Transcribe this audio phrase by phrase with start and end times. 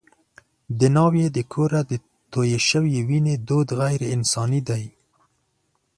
[0.79, 1.91] د ناوې له کوره د
[2.31, 4.83] تویې شوې وینې دود غیر انساني دی.